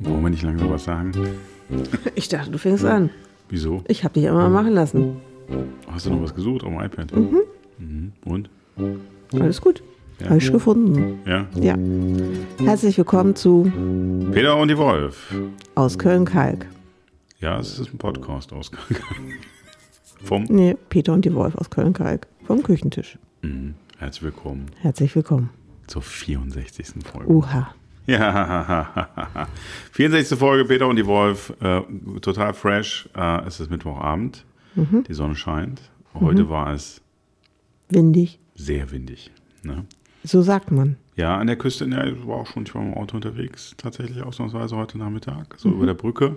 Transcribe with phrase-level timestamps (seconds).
[0.00, 1.12] Wollen wir nicht langsam was sagen?
[2.14, 3.10] Ich dachte, du fängst an.
[3.48, 3.84] Wieso?
[3.88, 5.20] Ich habe dich immer machen lassen.
[5.94, 7.12] Hast du noch was gesucht auf dem iPad?
[7.78, 8.12] Mhm.
[8.24, 8.50] Und?
[9.32, 9.80] Alles gut.
[10.18, 10.26] Ja.
[10.26, 11.20] Habe ich gefunden.
[11.24, 11.46] Ja.
[11.54, 11.76] Ja.
[12.66, 13.70] Herzlich willkommen zu
[14.32, 15.32] Peter und die Wolf.
[15.76, 16.66] Aus Köln-Kalk.
[17.38, 18.72] Ja, es ist ein Podcast aus.
[20.24, 20.44] Vom.
[20.48, 22.26] Nee, Peter und die Wolf aus Köln-Kalk.
[22.44, 23.16] Vom Küchentisch.
[23.42, 23.74] Mhm.
[23.98, 25.50] Herzlich willkommen Herzlich willkommen.
[25.86, 26.86] zur 64.
[27.04, 27.30] Folge.
[27.32, 27.72] Uha.
[28.08, 29.48] Ja,
[29.92, 30.36] 64.
[30.36, 31.52] Folge Peter und die Wolf.
[31.60, 31.82] Äh,
[32.20, 33.08] total fresh.
[33.16, 34.44] Äh, es ist Mittwochabend.
[34.76, 35.80] Die Sonne scheint.
[36.14, 37.00] Heute war es
[37.88, 38.38] Windig.
[38.54, 39.30] sehr windig.
[39.62, 39.84] Ne?
[40.22, 40.96] So sagt man.
[41.16, 43.74] Ja, an der Küste, ne, ich war auch schon, ich war mit dem Auto unterwegs,
[43.76, 46.36] tatsächlich ausnahmsweise heute Nachmittag, so über der Brücke,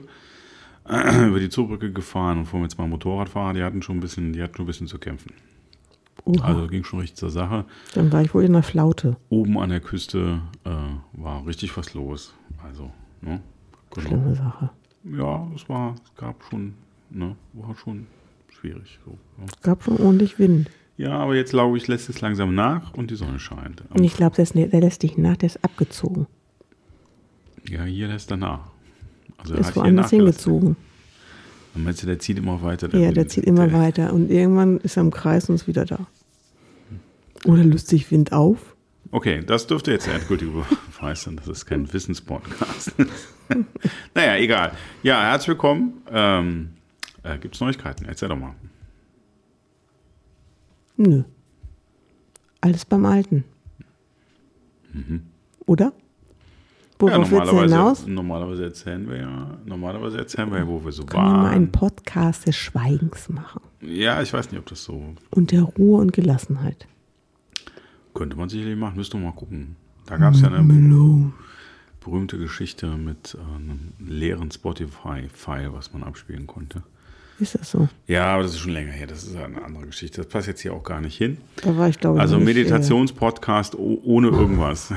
[0.87, 4.33] über die Zoobrücke gefahren und vor mir jetzt mal Motorradfahrer, die hatten schon ein bisschen,
[4.33, 5.31] die hatten schon ein bisschen zu kämpfen.
[6.25, 6.45] Uha.
[6.45, 7.65] Also ging schon richtig zur Sache.
[7.93, 9.17] Dann war ich wohl in der Flaute.
[9.29, 10.69] Oben an der Küste äh,
[11.13, 12.33] war richtig was los.
[12.63, 12.91] Also,
[13.21, 13.41] ne?
[13.93, 14.07] Genau.
[14.07, 14.69] Schlimme Sache.
[15.05, 16.73] Ja, es war, es gab schon,
[17.09, 18.05] ne, war schon
[18.59, 18.99] schwierig.
[19.05, 19.45] So, ja.
[19.45, 20.69] Es gab schon ordentlich Wind.
[20.97, 23.83] ja, aber jetzt glaube ich, lässt es langsam nach und die Sonne scheint.
[23.91, 26.27] Und ich glaube, der, der lässt dich nach, der ist abgezogen.
[27.69, 28.71] Ja, hier lässt er nach.
[29.37, 30.75] Also Der ist woanders hingezogen.
[31.75, 32.87] Und meinst du, der zieht immer weiter?
[32.95, 33.31] Ja, der Wind?
[33.31, 34.13] zieht immer Der- weiter.
[34.13, 36.07] Und irgendwann ist er im Kreis und ist wieder da.
[37.45, 38.75] Oder löst sich Wind auf.
[39.11, 40.49] Okay, das dürfte jetzt endgültig
[40.97, 41.35] beweisen sein.
[41.37, 42.93] Das ist kein Wissenspodcast.
[44.15, 44.71] naja, egal.
[45.03, 46.01] Ja, herzlich willkommen.
[46.11, 46.69] Ähm,
[47.33, 48.05] äh, Gibt es Neuigkeiten?
[48.05, 48.55] Erzähl doch mal.
[50.97, 51.23] Nö.
[52.61, 53.43] Alles beim Alten.
[55.65, 55.87] Oder?
[55.87, 55.91] Mhm.
[55.91, 55.93] Ja,
[56.99, 57.45] Worauf hinaus?
[58.07, 61.49] normalerweise, normalerweise erzählen wir ja, normalerweise erzählen wir ja, wo wir so Können wir mal
[61.51, 61.71] einen waren.
[61.71, 63.61] Podcast des Schweigens machen.
[63.81, 66.87] Ja, ich weiß nicht, ob das so Und der Ruhe und Gelassenheit.
[68.15, 68.95] könnte man sicherlich machen.
[68.97, 69.75] Müsst du mal gucken.
[70.07, 71.31] Da gab es ja eine Mellow.
[72.03, 76.81] berühmte Geschichte mit äh, einem leeren Spotify-File, was man abspielen konnte.
[77.39, 77.87] Ist das so?
[78.07, 79.05] Ja, aber das ist schon länger her.
[79.07, 80.21] Das ist eine andere Geschichte.
[80.21, 81.37] Das passt jetzt hier auch gar nicht hin.
[81.63, 84.91] Da war ich, glaube ich, Also nicht, Meditationspodcast oh- ohne irgendwas.
[84.91, 84.95] Äh,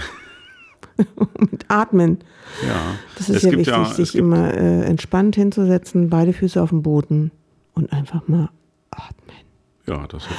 [1.38, 2.18] mit Atmen.
[2.66, 2.80] ja.
[3.16, 6.82] Das ist es ja wichtig, ja, sich immer äh, entspannt hinzusetzen, beide Füße auf dem
[6.82, 7.30] Boden
[7.74, 8.50] und einfach mal
[8.90, 9.36] atmen.
[9.86, 10.30] ja, das ist,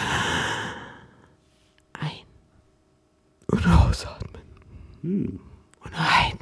[1.94, 2.10] Ein.
[3.48, 4.42] Und ausatmen.
[5.02, 5.40] Hm.
[5.84, 6.38] Und ein.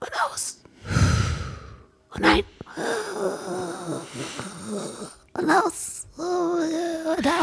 [0.00, 0.62] Und aus.
[2.16, 2.42] Und ein.
[5.34, 6.06] Und aus.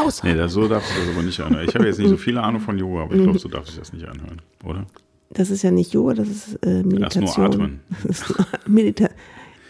[0.08, 0.22] Aus.
[0.24, 1.66] nee, das, so darfst du das aber nicht anhören.
[1.68, 3.76] Ich habe jetzt nicht so viele Ahnung von Yoga, aber ich glaube, so darf ich
[3.76, 4.86] das nicht anhören, oder?
[5.30, 7.36] Das ist ja nicht Yoga, das ist äh, Das ist Meditation.
[7.36, 7.80] nur Atmen.
[8.06, 9.08] Das ist nur Medita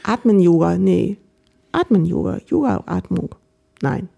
[0.04, 1.16] Atmen-Yoga, nee.
[1.72, 3.34] Atmen-Yoga, Yoga-Atmung.
[3.82, 4.08] Nein.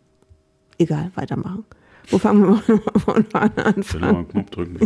[0.79, 1.65] Egal, weitermachen.
[2.11, 2.63] Wo fangen wir mal
[2.99, 3.27] von vorne
[3.65, 3.75] an?
[3.81, 4.79] Ich mal einen Knopf drücken?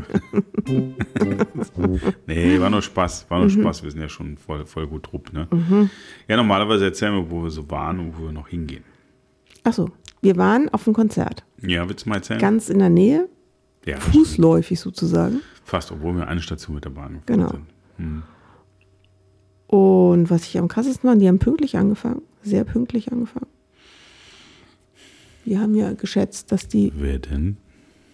[2.27, 3.27] nee, war nur Spaß.
[3.29, 3.61] War nur Mhm.
[3.63, 3.83] Spaß.
[3.83, 5.49] Wir sind ja schon voll, voll gut drupp, ne?
[6.29, 8.85] Ja, normalerweise erzählen wir, wo wir so waren und wo wir noch hingehen.
[9.63, 9.91] Achso,
[10.25, 11.45] wir waren auf einem Konzert.
[11.63, 12.41] Ja, willst du mal erzählen?
[12.41, 13.29] Ganz in der Nähe,
[13.87, 15.41] ja, fußläufig sozusagen.
[15.65, 17.51] fast, obwohl wir eine Station mit der Bahn gefahren Genau.
[17.51, 17.67] sind.
[17.99, 18.23] Hm.
[19.67, 22.23] Und was ich am krassesten war, die haben pünktlich angefangen.
[22.43, 23.47] Sehr pünktlich angefangen.
[25.45, 27.57] Wir haben ja geschätzt, dass die, Wer denn?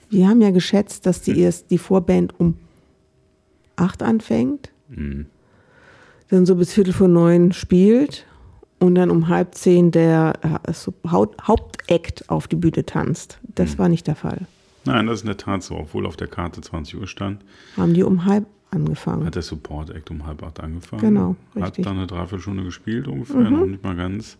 [0.08, 2.56] wir haben ja geschätzt, dass die erst die Vorband um
[3.76, 5.26] acht anfängt, Hm.
[6.28, 8.26] dann so bis Viertel vor neun spielt
[8.80, 10.72] und dann um halb zehn der äh,
[11.08, 13.38] Hauptakt auf die Bühne tanzt.
[13.54, 14.46] Das war nicht der Fall.
[14.84, 15.76] Nein, das ist in der Tat so.
[15.76, 17.42] Obwohl auf der Karte 20 Uhr stand,
[17.76, 19.26] Haben die um halb angefangen.
[19.26, 21.02] hat der Support Act um halb acht angefangen.
[21.02, 21.84] Genau, Hat richtig.
[21.84, 21.88] Mhm.
[21.88, 24.38] dann eine Dreiviertelstunde gespielt ungefähr, noch nicht mal ganz.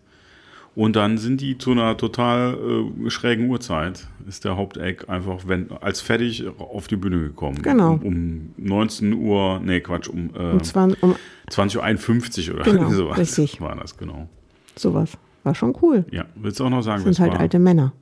[0.73, 2.57] Und dann sind die zu einer total
[3.05, 7.61] äh, schrägen Uhrzeit, ist der Haupteck einfach wenn, als fertig auf die Bühne gekommen.
[7.61, 7.95] Genau.
[7.95, 11.15] Um, um 19 Uhr, nee Quatsch, um, äh, zwar um
[11.49, 13.59] 20.51 Uhr oder Genau, sowas richtig.
[13.59, 14.29] war das, genau.
[14.77, 15.17] Sowas.
[15.43, 16.05] War schon cool.
[16.11, 17.39] Ja, willst du auch noch sagen, wer es sind halt war?
[17.41, 17.93] alte Männer.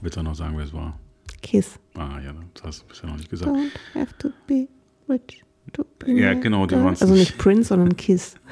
[0.00, 0.98] Willst du auch noch sagen, wer es war?
[1.42, 1.78] Kiss.
[1.94, 3.50] Ah ja, das hast du bisher noch nicht gesagt.
[3.50, 4.68] Don't have to be
[5.08, 6.84] rich to be Ja, genau, die girl.
[6.84, 7.30] waren's Also nicht.
[7.30, 8.34] nicht Prince, sondern Kiss.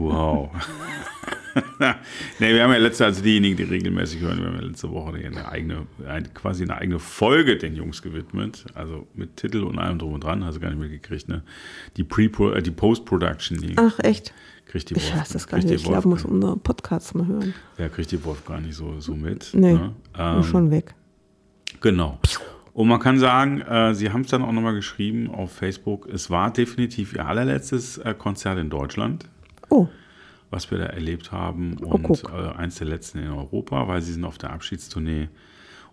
[0.00, 0.50] Wow.
[2.38, 5.14] nee, wir haben ja letzte, also diejenigen, die regelmäßig hören, wir haben ja letzte Woche
[5.16, 8.64] eine eigene, eine, quasi eine eigene Folge den Jungs gewidmet.
[8.74, 11.42] Also mit Titel und allem drum und dran, hast du gar nicht mitgekriegt, ne?
[11.96, 12.24] Die, Pre
[12.56, 14.32] äh, die Post-Production, die Ach, echt?
[14.66, 15.20] kriegt die Ich Wolf.
[15.22, 15.70] weiß das gar nicht.
[15.70, 17.54] Ich glaube, muss unsere Podcasts mal hören.
[17.78, 19.50] Ja, kriegt die Wolf gar nicht so, so mit.
[19.54, 19.94] Nee, Ne?
[20.18, 20.94] Ähm, schon weg.
[21.80, 22.18] Genau.
[22.74, 26.30] Und man kann sagen, äh, sie haben es dann auch nochmal geschrieben auf Facebook, es
[26.30, 29.24] war definitiv ihr allerletztes äh, Konzert in Deutschland.
[29.68, 29.88] Oh,
[30.50, 32.30] was wir da erlebt haben Oh, und guck.
[32.32, 35.28] äh, eins der letzten in Europa, weil sie sind auf der Abschiedstournee.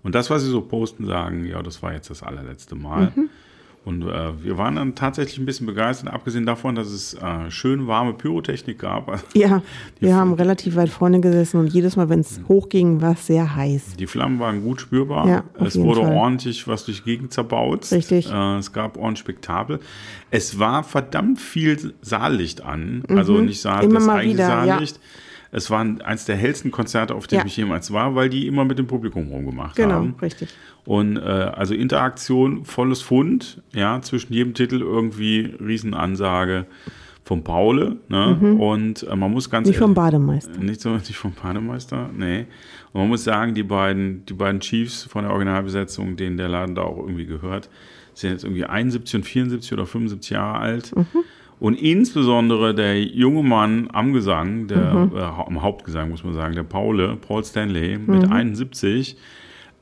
[0.04, 3.12] Und das, was sie so posten, sagen, ja, das war jetzt das allerletzte Mal.
[3.16, 3.30] Mhm.
[3.86, 7.86] Und äh, wir waren dann tatsächlich ein bisschen begeistert, abgesehen davon, dass es äh, schön
[7.86, 9.24] warme Pyrotechnik gab.
[9.36, 9.62] ja.
[10.02, 13.28] Die Wir haben relativ weit vorne gesessen und jedes Mal, wenn es hochging, war es
[13.28, 13.96] sehr heiß.
[14.00, 15.28] Die Flammen waren gut spürbar.
[15.28, 16.16] Ja, es wurde Fall.
[16.16, 17.92] ordentlich was durch die Gegend zerbaut.
[17.92, 18.32] Richtig.
[18.32, 19.80] Äh, es gab ordentlich Spektakel.
[20.32, 23.04] Es war verdammt viel Saallicht an.
[23.08, 23.92] Also nicht Saal, Mhm.
[23.92, 24.80] Immer das eigentliche wieder, ja.
[25.58, 27.46] Es war eins der hellsten Konzerte, auf denen Ja.
[27.48, 30.16] ich jemals war, weil die immer mit dem Publikum rumgemacht Genau, haben.
[30.22, 30.50] richtig.
[30.84, 36.66] Und äh, also Interaktion, volles Fund, ja, zwischen jedem Titel irgendwie Riesenansage
[37.24, 37.96] vom Paule.
[38.10, 38.36] Ne?
[38.60, 39.72] Und äh, man muss ganz Mhm.
[39.72, 40.60] Nicht vom Bademeister.
[40.60, 42.46] nicht so nicht vom Bademeister, nee.
[42.92, 46.76] Und man muss sagen, die beiden, die beiden Chiefs von der Originalbesetzung, denen der Laden
[46.76, 47.70] da auch irgendwie gehört,
[48.14, 50.92] sind jetzt irgendwie 71 und 74 oder 75 Jahre alt.
[51.60, 56.64] Und insbesondere der junge Mann am Gesang, der, äh, am Hauptgesang muss man sagen, der
[56.64, 59.18] Paule, Paul Stanley mit 71,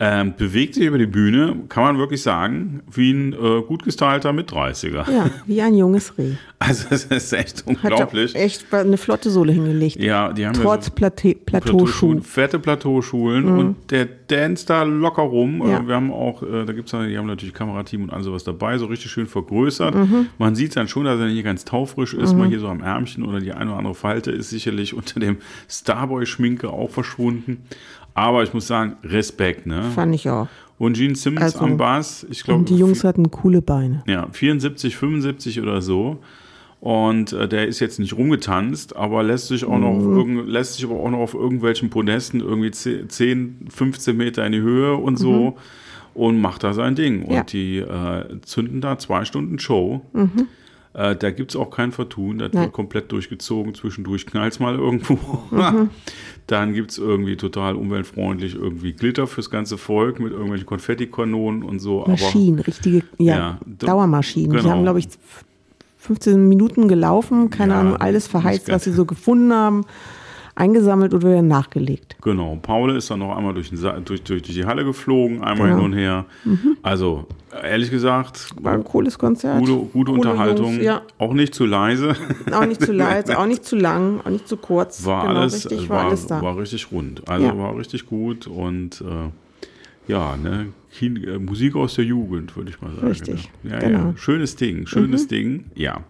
[0.05, 4.33] ähm, bewegt sich über die Bühne, kann man wirklich sagen, wie ein äh, gut gestylter
[4.33, 5.09] Mit-30er.
[5.09, 6.33] Ja, wie ein junges Reh.
[6.59, 8.35] Also das ist echt Hat unglaublich.
[8.35, 9.97] auch echt eine flotte Sohle hingelegt.
[10.01, 12.19] Ja, die haben ja Trotz so Plate Plateauschuh.
[12.21, 15.61] fette Plateauschulen und der dance da locker rum.
[15.65, 15.79] Ja.
[15.79, 18.43] Äh, Wir haben auch, äh, da gibt's ja, die haben natürlich Kamerateam und all sowas
[18.43, 19.95] dabei, so richtig schön vergrößert.
[19.95, 20.27] Mhm.
[20.37, 23.23] Man sieht dann schon, dass er nicht ganz taufrisch ist, mal hier so am Ärmchen
[23.23, 25.37] oder die eine oder andere Falte ist sicherlich unter dem
[25.69, 27.63] Starboy-Schminke auch verschwunden.
[28.13, 29.83] Aber ich muss sagen, Respekt, ne?
[29.95, 30.47] Fand ich auch.
[30.77, 34.03] Und Gene Simmons Also, am Bass, ich glaube, Und die Jungs hatten coole Beine.
[34.07, 36.19] ja, 74, 75 oder so.
[36.79, 40.17] Und äh, der ist jetzt nicht rumgetanzt, aber lässt sich auch noch auf Mhm.
[40.17, 44.59] irgend, lässt sich aber auch noch auf irgendwelchen Podesten irgendwie 10, 15 Meter in die
[44.61, 45.55] Höhe und so
[46.13, 47.21] und macht da sein Ding.
[47.23, 47.35] Und Mhm.
[47.35, 47.43] Ja.
[47.43, 50.01] die äh, zünden da zwei Stunden Show.
[50.93, 52.53] Äh, da gibt es auch kein Vertun, das.
[52.53, 52.63] Nein.
[52.65, 53.73] wird komplett durchgezogen.
[53.73, 55.17] Zwischendurch knallt mal irgendwo.
[55.51, 55.89] Mhm.
[56.47, 61.79] Dann gibt es irgendwie total umweltfreundlich irgendwie Glitter fürs ganze Volk mit irgendwelchen Konfettikanonen und
[61.79, 62.01] so.
[62.01, 64.51] Aber Maschinen, richtige ja, Ja, Dauermaschinen.
[64.51, 64.69] Die genau.
[64.71, 65.07] haben, glaube ich,
[65.99, 69.85] 15 Minuten gelaufen, keine Ja, Ahnung, alles verheizt, was sie so gefunden haben,
[70.55, 72.15] eingesammelt oder wieder nachgelegt.
[72.21, 73.71] Genau, Paul ist dann noch einmal durch,
[74.05, 75.81] durch, durch die Halle geflogen, einmal Genau.
[75.81, 76.25] hin und her.
[76.83, 77.25] Also,
[77.63, 79.59] ehrlich gesagt, War ein cooles Konzert.
[79.59, 80.73] gute, gute Coole Unterhaltung.
[80.73, 81.01] Jungs, ja.
[81.17, 82.15] Auch nicht zu leise.
[82.51, 85.05] Auch nicht zu leid, auch nicht zu lang, auch nicht zu kurz.
[85.05, 86.41] War genau, alles, richtig, war, war alles da.
[86.41, 87.27] war richtig rund.
[87.27, 87.57] Also Ja.
[87.57, 92.79] war richtig gut und äh, ja, ne, Kin äh, Musik aus der Jugend, würde ich
[92.79, 93.07] mal sagen.
[93.07, 93.97] Richtig, ja, genau.
[93.99, 94.13] ja.
[94.15, 95.65] Schönes Ding, schönes Ding.
[95.75, 96.01] Ja,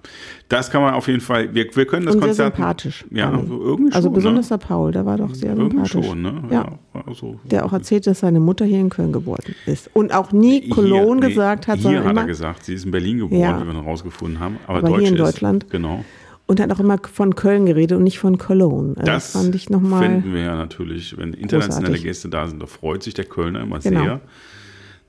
[0.49, 1.55] das kann man auf jeden Fall.
[1.55, 2.55] Wir, wir können das Und sehr Konzert.
[2.57, 3.05] sympathisch.
[3.09, 3.49] Ja, fand ich.
[3.49, 4.13] so irgendwie also schon.
[4.13, 4.57] besonders ne?
[4.57, 6.05] der Paul, der war doch sehr Irgendwie sympathisch.
[6.05, 6.43] schon, ne?
[6.51, 6.79] Ja.
[7.07, 9.89] also, Der auch erzählt, dass seine Mutter hier in Köln geboren ist.
[9.93, 12.21] Und auch nie Cologne Hier, gesagt hat, Hier sondern hat immer.
[12.21, 13.61] er gesagt, sie ist in Berlin geboren, Ja.
[13.61, 14.57] wie wir dann rausgefunden haben.
[14.67, 15.69] Aber, Aber hier in ist, Deutschland.
[15.69, 16.03] Genau.
[16.45, 18.95] Und hat auch immer von Köln geredet und nicht von Cologne.
[18.97, 20.03] Also Das fand ich nochmal.
[20.03, 22.03] finden wir ja natürlich, wenn internationale großartig.
[22.03, 24.03] Gäste da sind, da freut sich der Kölner immer Genau.
[24.03, 24.21] sehr.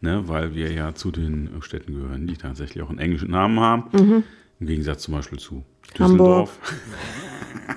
[0.04, 4.22] Ne, weil wir ja zu den Städten gehören, die tatsächlich auch einen englischen Namen haben.
[4.60, 5.62] Im Gegensatz zum Beispiel zu Mhm.
[5.98, 6.58] Düsseldorf.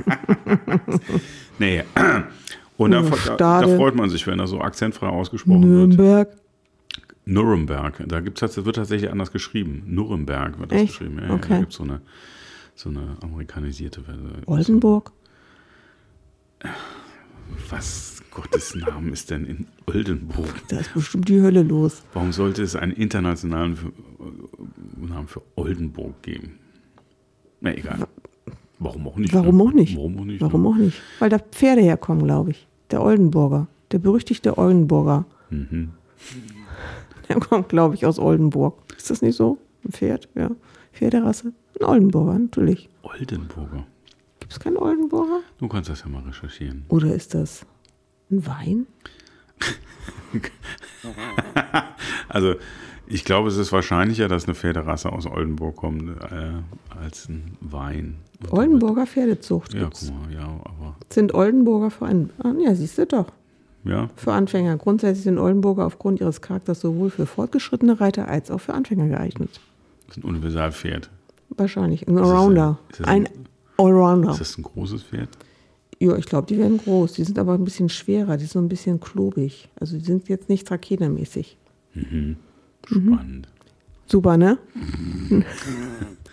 [1.60, 1.84] nee.
[2.76, 3.76] Und da, da, da Stade.
[3.78, 5.88] freut man sich, wenn er so akzentfrei ausgesprochen wird.
[5.98, 6.30] Nürnberg.
[7.26, 9.84] Nürnberg, da gibt's, das wird tatsächlich anders geschrieben.
[9.86, 11.00] Nürnberg wird das Echt?
[11.00, 11.20] geschrieben.
[11.22, 11.50] Ja, ja, Okay.
[11.50, 12.02] Da gibt es so eine,
[12.76, 14.42] so eine amerikanisierte Version.
[14.48, 15.12] Oldenburg.
[17.70, 20.62] Was Gottes Namen ist denn in Oldenburg?
[20.68, 22.04] Da ist bestimmt die Hölle los.
[22.14, 26.60] Warum sollte es einen internationalen äh, Namen für Oldenburg geben?
[27.62, 28.08] Na egal.
[28.78, 29.34] Warum auch nicht?
[29.34, 29.64] Warum ne?
[29.64, 29.98] auch nicht?
[29.98, 30.42] Warum auch nicht?
[30.42, 31.02] Warum auch nicht?
[31.18, 32.68] Weil da Pferde herkommen, glaube ich.
[32.92, 33.66] Der Oldenburger.
[33.92, 35.26] Der berüchtigte Oldenburger.
[35.50, 35.94] Mhm.
[37.30, 38.78] Der kommt, glaube ich, aus Oldenburg.
[38.96, 39.58] Ist das nicht so?
[39.84, 40.52] Ein Pferd, ja.
[40.94, 41.54] Pferderasse.
[41.80, 42.88] Ein Oldenburger, natürlich.
[43.02, 43.88] Oldenburger.
[44.40, 45.40] Gibt es keinen Oldenburger?
[45.58, 46.86] Du kannst das ja mal recherchieren.
[46.90, 47.66] Oder ist das
[48.32, 48.88] ein Wein?
[52.30, 52.56] Also,
[53.08, 56.52] ich glaube, es ist wahrscheinlicher, dass eine Pferderasse aus Oldenburg kommt, äh,
[57.02, 58.18] als ein Wein.
[58.42, 60.12] Und Oldenburger Pferdezucht Ja, gibt's.
[60.14, 60.96] guck mal, ja, aber.
[61.10, 63.28] Sind Oldenburger für an ah, Ja, siehst du doch.
[63.86, 64.76] Ja, Für Anfänger.
[64.78, 69.62] Grundsätzlich sind Oldenburger aufgrund ihres Charakters sowohl für fortgeschrittene Reiter als auch für Anfänger geeignet.
[70.08, 71.10] das ist ein Universalpferd.
[71.52, 72.06] Wahrscheinlich.
[72.08, 72.80] Ein das ein- Allrounder.
[72.90, 73.34] ist das Ein ein-
[73.78, 74.32] Allrounder.
[74.32, 75.30] Ist das ein großes Pferd?
[76.00, 77.14] Ja, ich glaube, die werden groß.
[77.14, 78.38] Die sind aber ein bisschen schwerer.
[78.38, 79.70] Die sind so ein bisschen klobig.
[79.80, 81.58] Also die sind jetzt nicht raketermäßig.
[82.86, 83.48] Spannend.
[84.06, 84.58] Super, ne?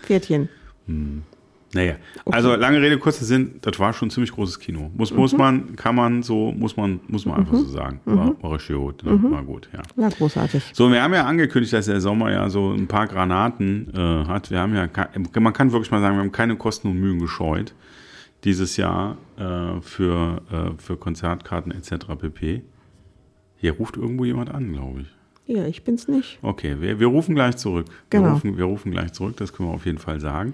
[0.03, 0.49] Pferdchen.
[1.73, 1.95] Naja,
[2.25, 4.91] also lange Rede, kurzer Sinn, das war schon ein ziemlich großes Kino.
[4.95, 7.99] Muss, muss man, kann man so, muss man, muss man einfach so sagen.
[8.05, 9.19] War, war richtig gut, ne?
[9.23, 9.81] war gut, ja.
[9.97, 10.63] War großartig.
[10.73, 14.51] So, wir haben ja angekündigt, dass der Sommer ja so ein paar Granaten äh, hat.
[14.51, 14.87] Wir haben ja,
[15.37, 17.73] man kann wirklich mal sagen, wir haben keine Kosten und Mühen gescheut
[18.45, 22.05] dieses Jahr äh, für, äh, für Konzertkarten etc.
[22.19, 22.61] pp.
[23.57, 25.07] Hier ruft irgendwo jemand an, glaube ich.
[25.47, 26.39] Ja, ich bin's nicht.
[26.41, 27.87] Okay, wir, wir rufen gleich zurück.
[28.09, 28.25] Genau.
[28.25, 30.53] Wir, rufen, wir rufen gleich zurück, das können wir auf jeden Fall sagen.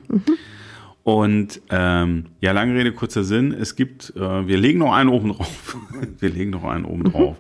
[1.03, 3.53] Und ähm, ja, lange Rede, kurzer Sinn.
[3.53, 5.77] Es gibt, äh, wir legen noch einen oben drauf.
[6.19, 7.39] wir legen noch einen oben drauf.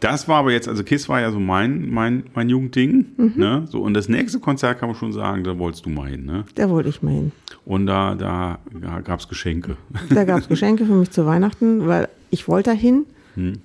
[0.00, 3.06] Das war aber jetzt, also Kiss war ja so mein, mein, mein Jugendding.
[3.34, 3.64] Ne?
[3.70, 6.26] So, und das nächste Konzert kann man schon sagen, da wolltest du mal hin.
[6.26, 6.44] Ne?
[6.54, 7.32] Da wollte ich mal hin.
[7.64, 9.76] Und da, da ja, gab es Geschenke.
[10.10, 13.06] Da gab es Geschenke für mich zu Weihnachten, weil ich wollte da hin.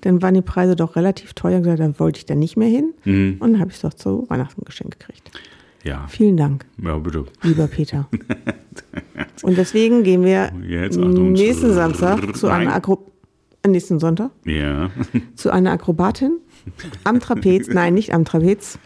[0.02, 1.60] Dann waren die Preise doch relativ teuer.
[1.60, 2.92] Gesagt, da wollte ich da nicht mehr hin.
[3.06, 5.30] Und dann habe ich es doch zu Weihnachten geschenkt gekriegt.
[5.82, 7.24] Ja, Vielen Dank, ja bitte.
[7.42, 8.06] lieber Peter.
[9.42, 11.32] Und deswegen gehen wir Jetzt, Achtung.
[11.32, 13.11] nächsten Samstag zu einer Akro äh,
[13.70, 14.90] nächsten Sonntag Ja.
[15.36, 16.38] zu einer Akrobatin
[17.04, 17.68] am Trapez.
[17.72, 18.78] Nein, nicht am Trapez.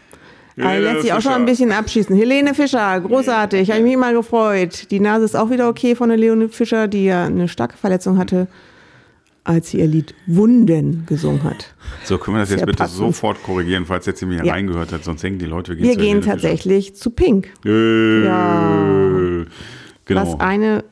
[0.55, 1.35] Helene lässt sich auch schon Fischer.
[1.35, 2.15] ein bisschen abschießen.
[2.15, 4.89] Helene Fischer, großartig, habe ich mich mal gefreut.
[4.89, 8.17] Die Nase ist auch wieder okay von der Helene Fischer, die ja eine starke Verletzung
[8.17, 8.47] hatte,
[9.43, 11.75] als sie ihr Lied Wunden gesungen hat.
[12.05, 12.97] So, können wir das jetzt Sehr bitte passend.
[12.97, 14.53] sofort korrigieren, falls jetzt jemand hier Ja.
[14.53, 16.33] reingehört hat, sonst denken die Leute, wir gehen Wir gehen Helene Fischer.
[16.33, 17.49] tatsächlich zu Pink.
[17.63, 19.45] Äh, Ja.
[20.05, 20.21] Genau.
[20.21, 20.83] Was eine,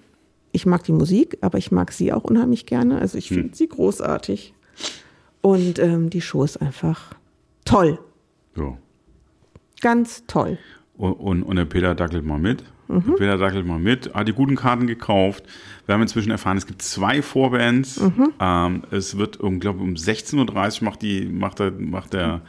[0.56, 3.00] ich mag die Musik, aber ich mag sie auch unheimlich gerne.
[3.00, 3.20] Also Hm.
[3.20, 4.54] ich finde sie großartig.
[5.42, 7.14] Und ähm, die Show ist einfach
[7.66, 8.00] toll.
[8.56, 8.78] so.
[9.82, 10.58] Ganz toll.
[10.98, 12.64] Und, und, und der Peter dackelt mal mit.
[12.88, 13.04] Mhm.
[13.08, 15.44] Der Peter dackelt mal mit, hat die guten Karten gekauft.
[15.86, 18.00] Wir haben inzwischen erfahren, es gibt zwei Vorbands.
[18.00, 18.32] Mhm.
[18.40, 22.42] Ähm, es wird, um, glaube um 16.30 Uhr macht, die, macht, der, macht, der,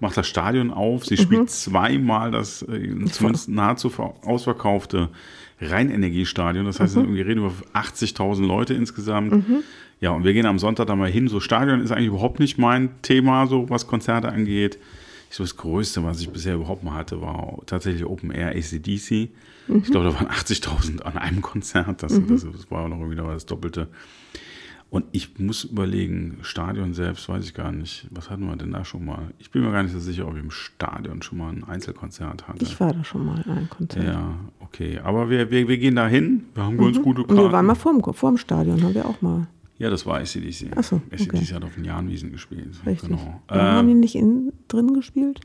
[0.00, 1.02] macht das Stadion auf.
[1.02, 1.06] Mhm.
[1.06, 5.08] Sie spielt zweimal das äh, zumindest nahezu ver- ausverkaufte
[5.70, 6.64] Rheinenergiestadion.
[6.66, 7.14] Das heißt, Mhm.
[7.14, 9.44] wir reden über 80.000 Leute insgesamt.
[10.00, 11.28] Ja, und wir gehen am Sonntag da mal hin.
[11.28, 14.78] So Stadion ist eigentlich überhaupt nicht mein Thema, so was Konzerte angeht.
[15.30, 19.30] Ich so das Größte, was ich bisher überhaupt mal hatte, war tatsächlich Open Air ACDC.
[19.68, 22.02] Ich glaube, da waren 80.000 an einem Konzert.
[22.02, 23.88] Das, das, das war auch noch irgendwie das Doppelte.
[24.92, 28.06] Und ich muss überlegen, Stadion selbst, weiß ich gar nicht.
[28.10, 29.28] Was hatten wir denn da schon mal?
[29.38, 32.46] Ich bin mir gar nicht so sicher, ob ich im Stadion schon mal ein Einzelkonzert
[32.46, 32.62] hatte.
[32.62, 34.04] Ich war da schon mal in einem Konzert.
[34.04, 34.98] ja, okay.
[35.02, 36.44] Aber wir, wir, wir gehen da hin.
[36.54, 37.42] Wir haben ganz gute Und Karten.
[37.42, 39.46] wir waren mal vorm, vorm Stadion, haben wir auch mal.
[39.82, 40.70] Ja, das war ACDC.
[40.76, 41.54] Ach so, ACDC okay.
[41.54, 42.68] hat auf den Jahnwiesen gespielt.
[42.86, 43.08] Richtig.
[43.08, 43.42] Genau.
[43.48, 45.40] Warum haben die Ähm, nicht in, drin gespielt?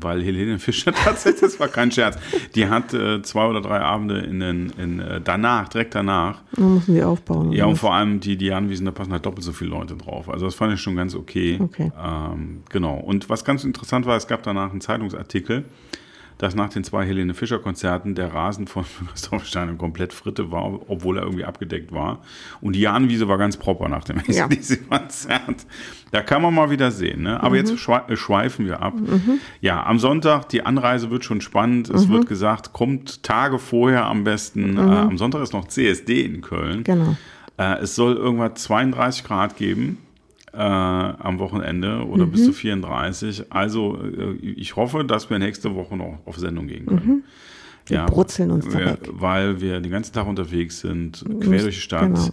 [0.00, 2.16] weil Helene Fischer tatsächlich, das war kein Scherz,
[2.54, 6.74] die hat äh, zwei oder drei Abende in den, in, äh, danach, direkt danach, Dann
[6.74, 7.52] mussten die aufbauen.
[7.52, 7.80] Ja, und was?
[7.80, 10.30] vor allem die, die Anwiesen, da passen halt doppelt so viele Leute drauf.
[10.30, 11.58] Also das fand ich schon ganz okay.
[11.60, 11.92] Okay.
[12.02, 12.96] Ähm, genau.
[12.96, 15.64] Und was ganz interessant war, es gab danach einen Zeitungsartikel,
[16.38, 20.80] dass nach den zwei Helene Fischer Konzerten der Rasen von Christoph Stein komplett Fritte war,
[20.88, 22.20] obwohl er irgendwie abgedeckt war.
[22.60, 24.44] Und die Jahnwiese war ganz proper nach dem Ja.
[24.46, 25.66] ACDC-Konzert.
[26.10, 27.22] Da kann man mal wieder sehen.
[27.22, 27.42] Ne?
[27.42, 28.94] Aber jetzt schwe äh, schweifen wir ab.
[29.60, 31.90] Ja, am Sonntag, die Anreise wird schon spannend.
[31.90, 34.76] Es wird gesagt, kommt Tage vorher am besten.
[34.76, 36.84] Äh, am Sonntag ist noch CSD in Köln.
[36.84, 37.16] Genau.
[37.56, 39.98] Äh, es soll irgendwas 32 Grad geben
[40.54, 43.50] äh, am Wochenende oder bis zu 34.
[43.50, 47.24] Also äh, ich hoffe, dass wir nächste Woche noch auf Sendung gehen können.
[47.86, 48.98] Wir brutzeln uns da weg.
[49.12, 52.28] Weil wir den ganzen Tag unterwegs sind, quer durch die Stadt, Genau.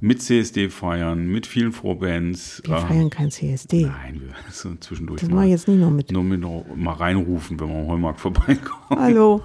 [0.00, 2.60] mit CSD feiern, mit vielen Vorbands.
[2.66, 3.82] Wir Äh, feiern kein CSD.
[3.86, 6.10] Nein, wir so zwischendurch Das mache ich jetzt nicht noch mit.
[6.10, 8.82] nur mit noch mal reinrufen, wenn wir am Heumarkt vorbeikommen.
[9.00, 9.42] Hallo.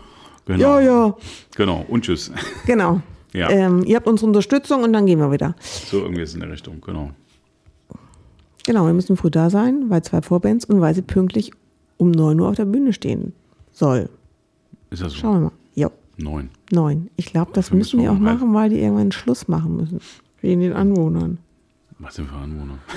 [0.47, 0.79] Genau.
[0.79, 1.15] Ja, ja.
[1.55, 1.85] Genau.
[1.87, 2.31] Und tschüss.
[2.65, 3.01] Genau.
[3.33, 3.49] Ja.
[3.51, 5.53] Ähm, ihr habt unsere Unterstützung und dann gehen wir wieder.
[5.59, 6.79] So irgendwie ist in der Richtung.
[6.83, 7.11] Genau.
[8.67, 11.51] Genau, wir müssen früh da sein, weil zwei Vorbands und weil sie pünktlich
[11.97, 13.31] um 9 Uhr auf der Bühne stehen
[13.71, 14.09] soll.
[14.89, 15.19] Ist das so?
[15.19, 15.51] Schauen wir mal.
[15.73, 16.49] Jo, Neun.
[16.71, 17.09] neun.
[17.15, 19.99] Ich glaube, das Dafür müssen wir auch machen, weil die irgendwann Schluss machen müssen.
[20.41, 21.37] Wegen den Anwohnern.
[21.99, 22.77] Was sind für Anwohner?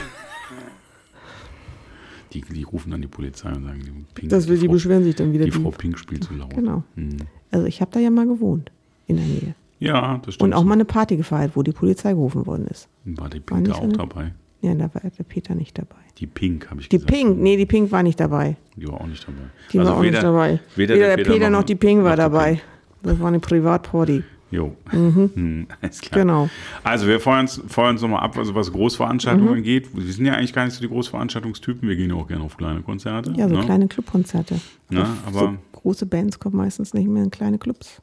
[2.33, 5.03] Die, die rufen dann die Polizei und sagen, die, Pink, Das will, die Frau, beschweren
[5.03, 5.45] sich dann wieder.
[5.47, 6.55] die Die Frau Pink spielt zu laut.
[6.55, 6.85] Genau.
[6.95, 7.17] Hm.
[7.51, 8.71] Also ich habe da ja mal gewohnt
[9.09, 9.55] in der Nähe.
[9.81, 10.53] Ja, das stimmt.
[10.53, 12.89] Und auch mal eine Party gefeiert, wo die Polizei gerufen worden ist.
[13.05, 14.33] War die War Pink da nicht auch so dabei?
[14.63, 15.97] Ja, da war der Peter nicht dabei.
[16.19, 17.13] Die Pink, habe ich Die gesagt.
[17.13, 18.57] Pink, nee, die Pink war nicht dabei.
[18.77, 19.39] Die war auch nicht dabei.
[19.73, 20.61] Die war auch nicht dabei.
[20.77, 22.49] Weder, der, Peter, noch die Pink war die dabei.
[22.51, 22.63] Pink.
[23.03, 24.23] Das war eine Privatparty.
[24.51, 24.77] Jo.
[24.91, 26.21] Hm, alles klar.
[26.21, 26.51] Genau.
[26.83, 29.89] Also wir feuern uns, feuern uns nochmal ab, also was Großveranstaltungen angeht.
[29.95, 31.89] Wir sind ja eigentlich gar nicht so die Großveranstaltungstypen.
[31.89, 33.33] Wir gehen ja auch gerne auf kleine Konzerte.
[33.37, 33.65] Ja, so ne?
[33.65, 34.61] kleine Clubkonzerte.
[34.91, 38.03] Ja, aber- so große Bands kommen meistens nicht mehr in kleine Clubs.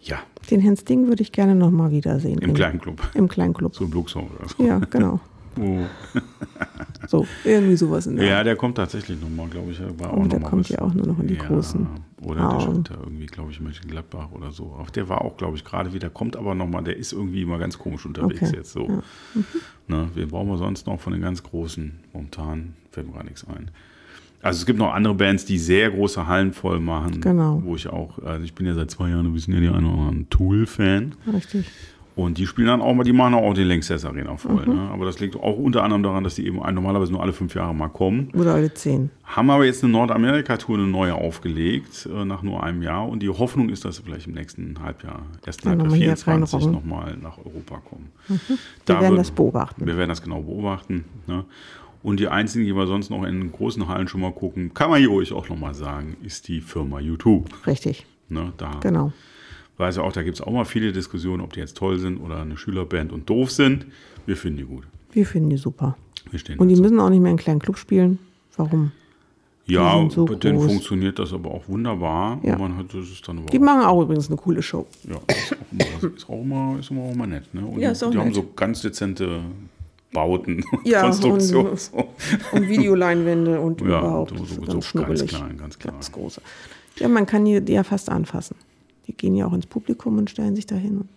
[0.00, 0.18] Ja,
[0.50, 2.38] Den Herrn Sting würde ich gerne nochmal wiedersehen.
[2.38, 3.02] im In- kleinen Club.
[3.14, 3.74] Im kleinen Club.
[3.74, 4.64] So im Luxor oder so.
[4.64, 5.20] Ja, genau.
[5.60, 5.80] Oh.
[7.08, 9.80] So, irgendwie sowas in der Ja, der kommt tatsächlich nochmal, glaube ich.
[9.98, 11.84] War auch Oh, der noch kommt ja auch nur noch in die ja, großen
[12.22, 14.66] Oder der spielt da irgendwie, glaube ich, Mönchengladbach oder so.
[14.78, 17.58] Auch der war auch, glaube ich, gerade wieder, kommt aber nochmal, der ist irgendwie immer
[17.58, 18.86] ganz komisch unterwegs Okay, jetzt so.
[18.86, 19.02] ja.
[19.34, 19.44] Mhm.
[19.88, 21.98] Ne, wen brauchen wir sonst noch von den ganz Großen?
[22.12, 23.72] Momentan fällt mir gar nichts ein.
[24.40, 27.20] Also es gibt noch andere Bands, die sehr große Hallen voll machen.
[27.20, 27.60] Genau.
[27.64, 29.86] Wo ich auch, also ich bin ja seit zwei Jahren ein bisschen ja die eine
[29.86, 31.14] oder anderen Tool-Fan.
[31.32, 31.66] Richtig.
[32.18, 34.66] Und die spielen dann auch mal, die machen auch die Lanxess Arena voll.
[34.66, 34.74] Mhm.
[34.74, 34.90] Ne?
[34.90, 37.72] Aber das liegt auch unter anderem daran, dass die eben normalerweise nur alle fünf Jahre
[37.72, 38.30] mal kommen.
[38.34, 39.10] Oder alle zehn.
[39.22, 43.08] Haben aber jetzt eine Nordamerika-Tour, eine neue aufgelegt, äh, nach nur einem Jahr.
[43.08, 46.66] Und die Hoffnung ist, dass sie vielleicht im nächsten Halbjahr, ersten Halbjahr nochmal hier 24
[46.66, 46.90] reinrocken.
[46.90, 48.08] nochmal nach Europa kommen.
[48.26, 48.38] Wir
[48.84, 49.86] Da werden das beobachten.
[49.86, 51.04] Wir werden das genau beobachten.
[51.28, 51.44] Ne?
[52.02, 55.00] Und die einzigen, die wir sonst noch in großen Hallen schon mal gucken, kann man
[55.00, 57.48] hier ruhig auch nochmal sagen, ist die Firma YouTube.
[57.66, 58.06] Richtig.
[58.28, 58.52] Ne?
[58.56, 59.12] Da Genau.
[59.78, 62.18] weiß ich auch, da gibt es auch mal viele Diskussionen, ob die jetzt toll sind
[62.18, 63.86] oder eine Schülerband und doof sind.
[64.26, 64.84] Wir finden die gut.
[65.12, 65.96] Wir finden die super.
[66.30, 66.82] Wir stehen Und die dazu.
[66.82, 68.18] müssen auch nicht mehr in kleinen Club spielen.
[68.56, 68.92] Warum?
[69.66, 70.66] Ja, so bei denen groß.
[70.66, 72.40] funktioniert das aber auch wunderbar.
[72.42, 72.58] Ja.
[72.58, 72.86] Hat,
[73.52, 74.86] Die machen auch übrigens eine coole Show.
[75.04, 77.52] Ja, ist auch immer, ist auch immer, ist auch immer nett.
[77.54, 77.66] Ne?
[77.66, 79.40] Und Ja, die, die haben so ganz dezente
[80.12, 81.70] Bauten und Ja, Konstruktionen.
[81.72, 82.08] und- so.
[82.52, 84.30] Und Videoleinwände und Ja, überhaupt.
[84.30, 85.94] so- so- Das ist so ganz ganz klein, ganz klein.
[85.94, 86.40] Ganz große.
[86.98, 88.56] Ja, man kann die, die ja fast anfassen.
[89.06, 90.98] Die gehen ja auch ins Publikum und stellen sich da hin.
[90.98, 91.08] Und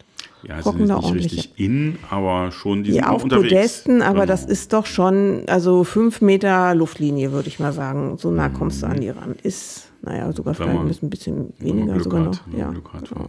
[0.43, 1.25] Ja, Rocken da nicht ordentlich.
[1.33, 3.49] richtig in, aber schon, die auch auf unterwegs.
[3.53, 4.25] Podesten, aber Genau.
[4.27, 8.17] das ist doch schon, also fünf Meter Luftlinie, würde ich mal sagen.
[8.17, 9.35] So nah kommst du an die ran.
[9.43, 12.39] Ist, naja, sogar vielleicht man- ein bisschen, Wenn weniger sogar hat, noch.
[12.51, 13.27] wenn Ja, genau.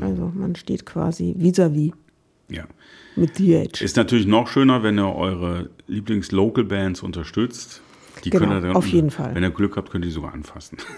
[0.00, 1.92] Also man steht quasi vis-à-vis
[2.48, 2.64] ja.
[3.16, 3.84] mit The Edge.
[3.84, 7.80] Ist natürlich noch schöner, wenn ihr eure Lieblings-Local-Bands unterstützt.
[8.24, 9.34] Die Genau, könnt ihr dann, auf jeden Fall.
[9.34, 10.78] Wenn ihr Glück habt, könnt ihr die sogar anfassen.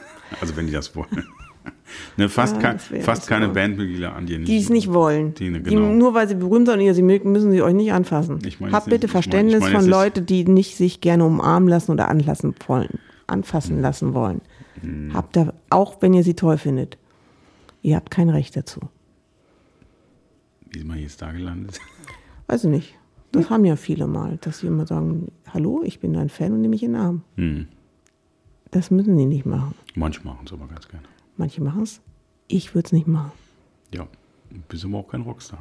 [0.42, 1.26] Also wenn die das wollen.
[2.18, 3.48] ne, fast Ja, kein, fast keine.
[3.48, 5.32] Bandmitglieder an dir Die es nicht wollen.
[5.32, 5.88] Die, ne, Die, genau.
[5.90, 8.38] nur weil sie berühmt sind und ihr sie mögen, müssen sie euch nicht anfassen.
[8.44, 10.76] Ich meine Habt jetzt nicht- bitte ich meine- ich Verständnis meine von Leuten, die nicht
[10.76, 14.42] sich gerne umarmen lassen oder anlassen wollen, anfassen lassen wollen.
[14.82, 15.12] Hm.
[15.14, 16.98] Habt da, auch wenn ihr sie toll findet.
[17.80, 18.80] Ihr habt kein Recht dazu.
[20.70, 21.78] Wie ist man jetzt da gelandet?
[22.46, 22.94] Weiß ich nicht.
[23.32, 26.60] Das haben ja viele mal, dass sie immer sagen, hallo, ich bin dein Fan und
[26.62, 27.22] nehme mich in den Arm.
[27.36, 27.68] Hm.
[28.70, 29.74] Das müssen die nicht machen.
[29.94, 31.04] Manche machen es aber ganz gerne.
[31.36, 32.00] Manche machen es.
[32.48, 33.32] Ich würde es nicht machen.
[33.94, 34.06] Ja,
[34.50, 35.58] du bist aber auch kein Rockstar.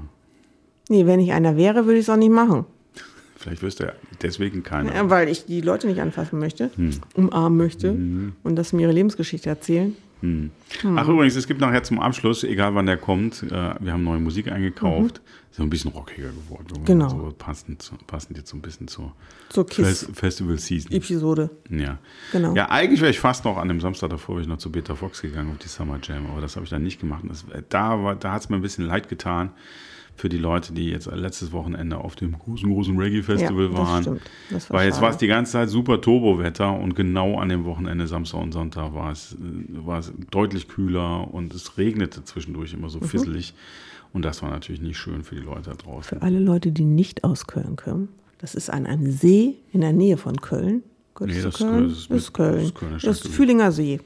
[0.89, 2.65] Nee, wenn ich einer wäre, würde ich es auch nicht machen.
[3.35, 4.93] Vielleicht wirst du ja deswegen keiner.
[4.95, 6.91] Ja, weil ich die Leute nicht anfassen möchte, Hm.
[7.15, 7.91] umarmen möchte
[8.43, 9.95] und dass sie mir ihre Lebensgeschichte erzählen.
[10.21, 14.19] Ach übrigens, es gibt nachher zum Abschluss, egal wann der kommt, äh, wir haben neue
[14.19, 15.21] Musik eingekauft.
[15.49, 16.81] Ist so ein bisschen rockiger geworden.
[16.81, 16.85] Mhm.
[16.85, 17.09] Genau.
[17.09, 19.13] So passend, passend jetzt so ein bisschen zur
[19.49, 20.89] Zur Fes Festival Season.
[20.91, 21.49] KISS-Episode.
[21.69, 21.99] Ja.
[22.31, 22.53] Genau.
[22.55, 24.95] Ja, eigentlich wäre ich fast noch an dem Samstag davor wäre ich noch zu Beta
[24.95, 27.23] Fox gegangen auf die Summer Jam, aber das habe ich dann nicht gemacht.
[27.27, 29.51] Das, da war, da hat es mir ein bisschen leid getan
[30.17, 34.01] für die Leute, die jetzt letztes Wochenende auf dem großen, großen Reggae-Festival Ja, waren.
[34.03, 34.21] stimmt.
[34.49, 35.03] Das war Weil jetzt schade.
[35.05, 38.93] war es die ganze Zeit super Turbowetter und genau an dem Wochenende, Samstag und Sonntag,
[38.93, 42.91] war es, war es deutlich kühler und es regnete zwischendurch immer Mhm.
[42.91, 43.53] so fisselig.
[44.11, 46.17] Und das war natürlich nicht schön für die Leute da draußen.
[46.17, 49.93] Für alle Leute, die nicht aus Köln kommen, das ist an einem See in der
[49.93, 50.81] Nähe von Köln.
[51.15, 51.89] Gehört Nee, das- Köln?
[51.89, 52.55] das ist Das ist mit- Köln.
[52.55, 53.27] das ist Kölner Das ist.
[53.27, 53.99] Fühlinger See.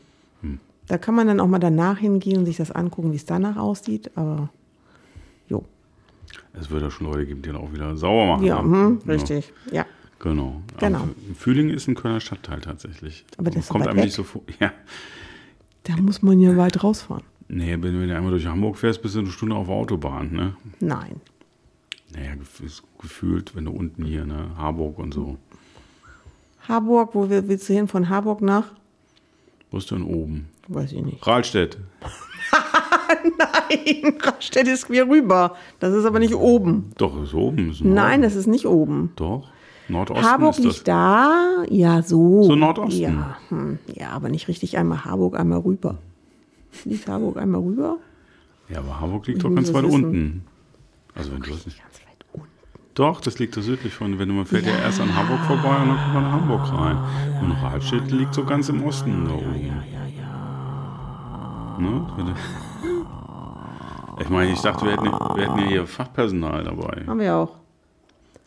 [0.87, 3.55] Da kann man dann auch mal danach hingehen und sich das angucken, wie es danach
[3.55, 4.11] aussieht.
[4.15, 4.49] Aber.
[6.53, 8.45] Es wird ja schon Leute geben, die dann auch wieder sauer machen.
[8.45, 9.11] Ja, hm, Ja.
[9.13, 9.53] richtig.
[9.71, 9.85] Ja.
[10.19, 10.61] Genau.
[10.79, 11.07] Genau.
[11.35, 13.25] Fühling ist ein Kölner Stadtteil tatsächlich.
[13.37, 14.05] Aber das kommt einem weg.
[14.05, 14.41] nicht so vor.
[14.59, 14.71] Ja.
[15.83, 17.23] Da muss man ja weit rausfahren.
[17.47, 20.55] Nee, wenn du einmal durch Hamburg fährst, bist du eine Stunde auf der Autobahn, ne?
[20.79, 21.19] Nein.
[22.13, 22.33] Naja,
[22.63, 25.37] ist gefühlt, wenn du unten hier, ne, Harburg und so.
[26.67, 27.87] Harburg, wo will- willst du hin?
[27.87, 28.73] Von Harburg nach?
[29.71, 30.47] Wo ist denn oben?
[30.67, 31.25] Weiß ich nicht.
[31.25, 31.77] Rahlstedt.
[33.37, 35.55] Nein, Rastatt ist quer rüber.
[35.79, 36.91] Das ist aber nicht oben.
[36.97, 37.71] Doch, ist oben.
[37.71, 39.11] Ist Nein, das ist nicht oben.
[39.15, 39.47] Doch.
[39.87, 40.75] Nordosten Harburg ist das.
[40.75, 42.43] liegt da, ja, so.
[42.43, 43.01] So Nordosten.
[43.01, 45.97] Ja, hm, ja, aber nicht richtig einmal Harburg, einmal rüber.
[46.85, 47.97] Liegt Harburg einmal rüber?
[48.69, 50.05] Ja, aber Harburg liegt Ich doch ganz weit wissen.
[50.05, 50.45] unten.
[51.13, 51.79] Also wenn du das nicht.
[51.79, 52.47] Ganz weit unten.
[52.93, 54.17] Doch, das liegt da südlich von.
[54.17, 54.77] Wenn du man fährt ja.
[54.77, 56.97] erst an Hamburg vorbei und dann kommt man nach Hamburg rein.
[57.41, 59.65] und Rahlstedt liegt so ganz im Osten da oben.
[59.65, 59.83] Ja,
[60.17, 61.77] ja.
[61.79, 62.35] Ne?
[64.21, 67.03] Ich meine, ich dachte, wir hätten, wir hätten ja hier Fachpersonal dabei.
[67.05, 67.55] Haben wir auch.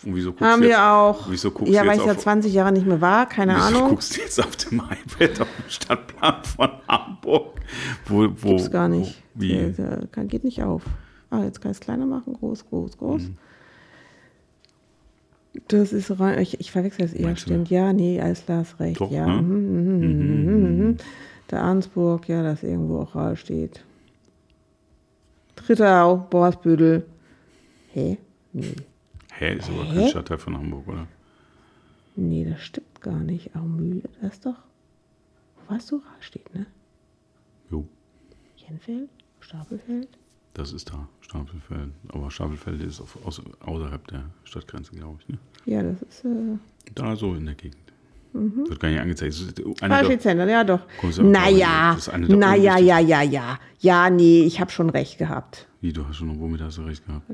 [0.05, 1.31] Und wieso guckst Haben du wir jetzt, auch.
[1.31, 3.67] Wieso guckst ja, du weil ich ja auf, 20 Jahre nicht mehr war, keine wieso
[3.67, 3.89] Ahnung.
[3.91, 7.61] guckst du jetzt auf dem iPad auf den Stadtplan von Hamburg?
[8.07, 9.23] Wo, wo, Gibt's gar nicht.
[9.35, 9.75] Wo, wie?
[10.13, 10.83] Kann, geht nicht auf.
[11.31, 12.35] Ah, jetzt kann ich es kleiner machen.
[12.35, 13.23] Groß, groß, groß.
[13.23, 13.37] Mhm.
[15.69, 16.39] Das ist rein.
[16.41, 17.27] Ich, ich verwechsel es eher.
[17.27, 17.43] Meinst?
[17.43, 17.71] Stimmt.
[17.71, 19.01] Ja, nee, alles klar, hast recht.
[19.01, 19.27] Doch, ja.
[19.27, 19.41] ne?
[19.41, 20.97] mhm, mhm, mhm, mhm, mhm.
[21.51, 23.85] Der Arnsburg, ja, das irgendwo auch steht.
[25.69, 27.07] Rittau, Borsbüttel.
[27.93, 28.19] Hä?
[28.53, 28.75] Nee.
[29.39, 29.95] Hä, ist aber Hä?
[29.95, 31.07] kein Stadtteil von Hamburg, oder?
[32.17, 33.55] Nee, das stimmt gar nicht.
[33.57, 34.57] Aumühle, das ist doch.
[35.57, 36.03] Wo warst du?
[36.21, 36.67] Steht, ne?
[37.71, 37.85] Jo,
[38.57, 39.09] Jenfeld?
[39.41, 40.09] Stapelfeld?
[40.55, 41.91] das ist da, Stapelfeld.
[42.09, 45.29] Aber Stapelfeld ist auf, außerhalb der Stadtgrenze, glaube ich.
[45.29, 45.39] Ne?
[45.67, 46.25] Ja, das ist.
[46.25, 46.59] Äh,
[46.95, 47.84] Da so in der Gegend.
[48.35, 48.69] Mhm.
[48.69, 49.33] Wird gar nicht angezeigt.
[49.33, 50.81] Das ist eine der- Fahrschulzentrum, ja doch.
[51.19, 51.97] Naja,
[52.29, 53.59] naja, ja, ja, ja.
[53.79, 55.67] Ja, nee, ich habe schon recht gehabt.
[55.81, 57.29] Wie, du hast schon, womit hast du recht gehabt?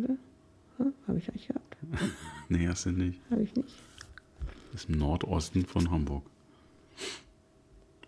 [1.06, 1.76] Habe ich recht gehabt?
[2.48, 3.20] Nee, hast du nicht.
[3.30, 3.74] Habe ich nicht.
[4.72, 6.24] Das ist im Nordosten von Hamburg.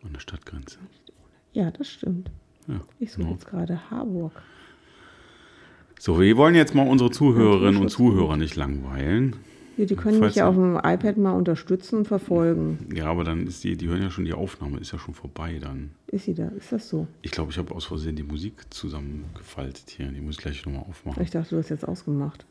[0.04, 0.78] An der Stadtgrenze.
[1.52, 2.30] Ja, das stimmt.
[2.66, 4.32] Ja, Ich suche jetzt gerade Harburg.
[5.98, 9.36] So, wir wollen jetzt mal unsere Zuhörerinnen und Zuhörer nicht langweilen.
[9.76, 12.78] Ja, die können mich ja auf dem iPad mal unterstützen und verfolgen.
[12.94, 15.58] Ja, aber dann ist die, die hören ja schon, die Aufnahme ist ja schon vorbei
[15.60, 15.90] dann.
[16.08, 16.48] Ist sie da?
[16.48, 17.06] Ist das so?
[17.22, 20.06] Ich glaube, ich habe aus Versehen die Musik zusammengefaltet hier.
[20.08, 21.22] Die muss ich gleich nochmal aufmachen.
[21.22, 22.44] Ich dachte, du hast jetzt ausgemacht.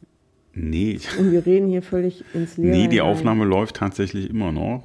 [0.54, 2.72] Nee, Und wir reden hier völlig ins Leere.
[2.76, 3.12] nee, die hinein.
[3.12, 4.84] Aufnahme läuft tatsächlich immer noch.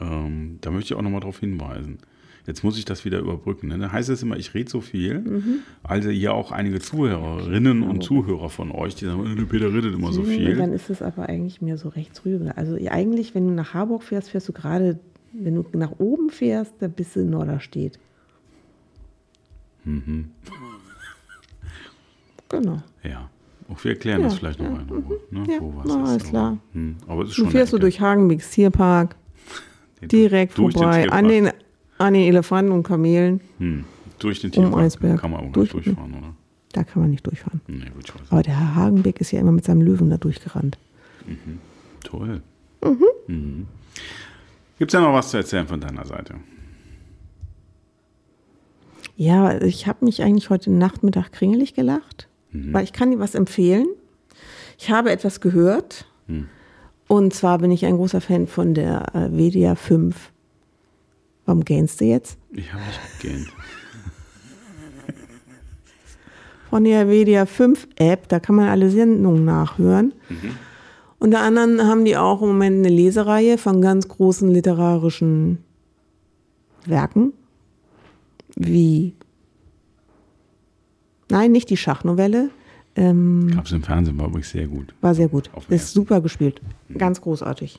[0.00, 1.98] Ähm, da möchte ich auch nochmal darauf hinweisen.
[2.46, 3.68] Jetzt muss ich das wieder überbrücken.
[3.68, 3.78] Ne?
[3.78, 5.18] Da heißt es immer, ich rede so viel.
[5.20, 5.58] Mhm.
[5.82, 9.94] Also hier auch einige Zuhörerinnen und Zuhörer von euch, die sagen, äh, der Peter redet
[9.94, 10.74] immer so Nee, Dann viel.
[10.76, 12.52] ist es aber eigentlich mehr so rechts rüber.
[12.56, 14.98] Also eigentlich, wenn du nach Harburg fährst, fährst du gerade,
[15.32, 17.98] wenn du nach oben fährst, da bist du in Norderstedt.
[19.84, 20.30] Mhm.
[22.48, 22.80] Genau.
[23.02, 23.28] Ja.
[23.68, 25.02] Auch wir erklären Ja, das vielleicht noch ja, einmal.
[25.30, 25.44] Ne?
[25.52, 26.08] Ja, Wo was na, ist.
[26.08, 26.58] alles aber, klar.
[26.72, 29.16] Hm, aber es ist Du schon fährst eine durch Hagenbecks Tierpark,
[29.96, 30.06] Ecke.
[30.08, 31.18] direkt durch den vorbei, Tierpark.
[31.18, 31.50] an den,
[31.98, 33.40] an den Elefanten und Kamelen.
[33.58, 33.84] Hm.
[34.18, 35.20] Durch den Um Tierpark Eisberg.
[35.20, 36.34] kann man auch Durch- nicht durchfahren, oder?
[36.72, 37.60] Da kann man nicht durchfahren.
[37.68, 38.30] Nee, weiß.
[38.30, 40.76] Aber der Herr Hagenbeck ist ja immer mit seinem Löwen da durchgerannt.
[42.04, 42.42] Toll.
[43.28, 43.66] Mhm.
[44.78, 46.34] Gibt es ja noch was zu erzählen von deiner Seite?
[49.16, 53.86] Ja, ich habe mich eigentlich heute Nachmittag kringelig gelacht, weil ich kann dir was empfehlen.
[54.78, 56.06] Ich habe etwas gehört.
[57.08, 60.32] Und zwar bin ich ein großer Fan von der äh, WDR 5.
[61.46, 62.36] Warum gähnst du jetzt?
[62.50, 63.48] Ich habe nicht gegähnt.
[66.70, 70.12] Von der WDR 5 App, da kann man alle Sendungen nachhören.
[71.18, 75.58] Unter anderem haben die auch im Moment eine Lesereihe von ganz großen literarischen
[76.84, 77.32] Werken,
[78.56, 79.14] wie,
[81.30, 82.50] nein, nicht die Schachnovelle,
[82.96, 84.94] ähm, Gab es im Fernsehen, war übrigens sehr gut.
[85.02, 85.50] war sehr gut.
[85.68, 86.60] Ist super gespielt.
[86.96, 87.78] Ganz großartig.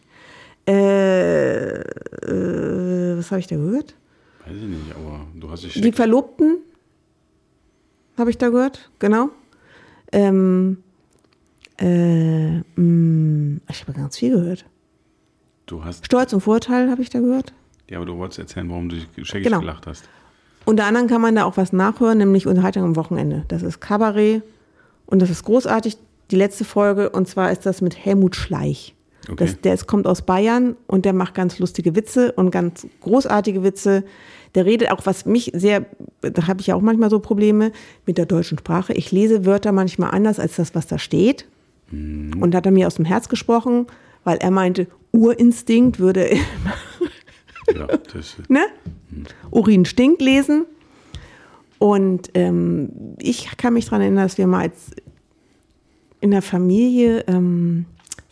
[0.67, 3.95] Äh, äh, was habe ich da gehört?
[4.45, 6.57] Weiß ich nicht, aber du hast dich Die Verlobten
[8.17, 9.29] habe ich da gehört, genau.
[10.11, 10.77] Ähm,
[11.79, 14.65] äh, mh, ich habe ganz viel gehört.
[15.67, 17.53] Du hast, Stolz und Vorurteil habe ich da gehört.
[17.89, 19.59] ja, aber du wolltest erzählen, warum du dich scheckig Genau.
[19.59, 20.07] gelacht hast.
[20.65, 23.45] Unter anderem kann man da auch was nachhören, nämlich Unterhaltung am Wochenende.
[23.47, 24.43] Das ist Kabarett
[25.05, 25.97] und das ist großartig.
[26.31, 28.93] Die letzte Folge und zwar ist das mit Helmut Schleich.
[29.29, 29.35] Okay.
[29.37, 33.63] Das, der ist, kommt aus Bayern und der macht ganz lustige Witze und ganz großartige
[33.63, 34.03] Witze.
[34.55, 35.85] Der redet auch, was mich sehr,
[36.21, 37.71] da habe ich ja auch manchmal so Probleme
[38.05, 38.93] mit der deutschen Sprache.
[38.93, 41.45] Ich lese Wörter manchmal anders als das, was da steht.
[41.91, 43.87] Und da hat er mir aus dem Herz gesprochen,
[44.23, 46.29] weil er meinte, Urinstinkt würde
[47.75, 48.65] Ja, das, ne?
[49.51, 50.65] Urin stinkt lesen.
[51.79, 54.91] Und ähm, ich kann mich daran erinnern, dass wir mal als
[56.21, 57.85] in der Familie, ähm,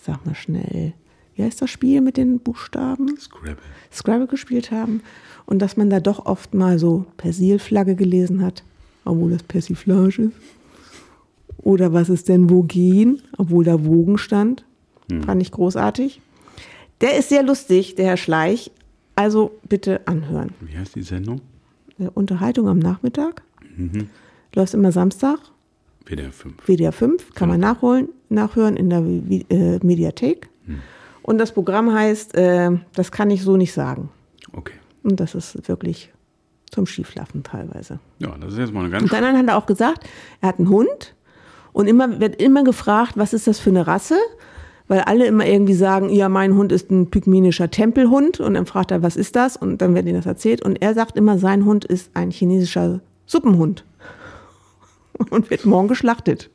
[0.06, 0.94] sag mal schnell,
[1.36, 3.18] wie heißt das Spiel mit den Buchstaben?
[3.18, 3.58] Scrabble.
[3.92, 5.02] Scrabble gespielt haben.
[5.46, 8.64] Und dass man da doch oft mal so Persilflagge gelesen hat,
[9.04, 10.32] obwohl das Persiflage ist.
[11.58, 14.64] Oder was ist denn Wogen, obwohl da Wogen stand.
[15.26, 16.22] Fand ich großartig.
[17.02, 18.72] Der ist sehr lustig, der Herr Schleich.
[19.16, 20.52] Also bitte anhören.
[20.62, 21.42] Wie heißt die Sendung?
[22.00, 23.44] Äh, Unterhaltung am Nachmittag.
[24.54, 25.40] Läuft immer Samstag,
[26.06, 26.54] WDR 5.
[26.66, 30.50] WDR 5, kann man nachholen, nachhören in der äh, Mediathek.
[31.24, 34.10] Und das Programm heißt, äh, das kann ich so nicht sagen.
[34.54, 34.76] Okay.
[35.02, 36.12] Und das ist wirklich
[36.70, 38.00] zum Schieflaffen teilweise.
[38.20, 40.08] Ja, das ist jetzt mal eine ganz Und dann hat er auch gesagt,
[40.42, 41.16] er hat einen Hund
[41.74, 44.18] und immer wird immer gefragt, was ist das für eine Rasse?
[44.88, 48.40] Weil alle immer irgendwie sagen, ja, mein Hund ist ein pygmänischer Tempelhund.
[48.40, 49.58] Und dann fragt er, was ist das?
[49.58, 50.64] Und dann wird ihm das erzählt.
[50.64, 53.84] Und er sagt immer, sein Hund ist ein chinesischer Suppenhund.
[55.30, 56.50] Und wird morgen geschlachtet.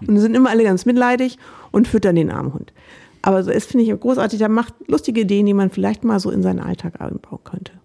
[0.00, 1.38] Und dann sind immer alle ganz mitleidig
[1.70, 2.72] und füttern den armen Hund.
[3.22, 4.38] Aber so ist, finde ich, großartig.
[4.38, 7.72] Der macht lustige Ideen, die man vielleicht mal so in seinen Alltag einbauen könnte.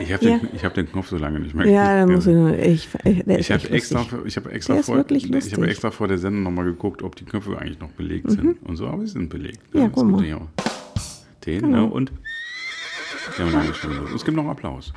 [0.00, 0.38] Ich habe Ja.
[0.38, 2.56] den, ich hab den Knopf so lange nicht mehr Ja, dann muss ich, gedrückt.
[2.56, 2.88] nur- ich,
[3.40, 5.58] ich, habe extra, ich habe extra, Der vor, ich lustig.
[5.58, 8.86] extra vor der Sendung nochmal geguckt, ob die Knöpfe eigentlich noch belegt sind und so,
[8.86, 9.58] aber sie sind belegt.
[9.74, 9.80] Mhm.
[9.80, 10.24] Ja, Es guck mal.
[11.48, 11.86] Den, Genau.
[11.86, 11.90] ne?
[11.92, 12.12] Und
[13.38, 13.46] ja,
[14.14, 14.92] es gibt noch einen Applaus.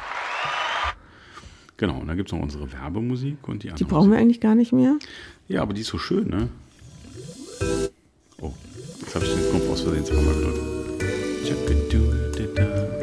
[1.78, 3.88] Genau, und dann gibt es noch unsere Werbemusik und die Die andere.
[3.90, 4.98] brauchen wir eigentlich gar nicht mehr.
[5.48, 6.50] Ja, aber die ist so schön, ne?
[8.42, 8.52] Oh,
[9.00, 10.60] jetzt habe ich den Knopf aus Versehen zweimal gedrückt.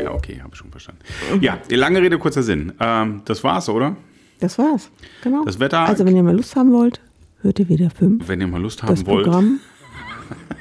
[0.03, 1.01] Ja, okay, habe ich schon verstanden.
[1.41, 2.73] Ja, die lange Rede, kurzer Sinn.
[2.81, 3.97] Ähm, das war's, oder?
[4.41, 4.91] Das war's.
[5.23, 5.45] Genau.
[5.45, 7.01] Das Wetter- Also, wenn ihr mal Lust haben wollt,
[7.43, 8.29] hört ihr wieder fünf.
[8.29, 9.25] Wenn ihr mal Lust haben Das wollt.
[9.25, 9.59] Programm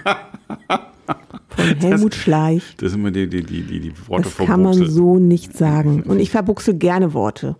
[1.57, 2.63] von Helmut Schleich.
[2.77, 6.03] Das sind immer die, die, die, die, die Worte Das kann man so nicht sagen.
[6.03, 7.55] Und ich verbuchsel gerne Worte.